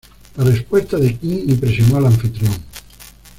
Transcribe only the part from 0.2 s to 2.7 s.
La respuesta de King impresionó al anfitrión.